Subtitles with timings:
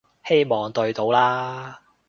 [0.25, 1.79] 希望對到啦